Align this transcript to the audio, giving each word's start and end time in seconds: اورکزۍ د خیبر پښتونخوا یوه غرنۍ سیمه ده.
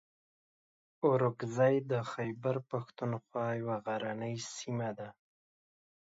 اورکزۍ 1.05 1.75
د 1.91 1.93
خیبر 2.11 2.55
پښتونخوا 2.69 3.45
یوه 3.59 3.75
غرنۍ 3.85 4.35
سیمه 4.57 4.89
ده. 4.97 5.09